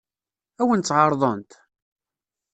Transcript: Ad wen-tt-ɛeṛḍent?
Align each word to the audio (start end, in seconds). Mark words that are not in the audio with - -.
Ad 0.61 0.65
wen-tt-ɛeṛḍent? 0.67 1.51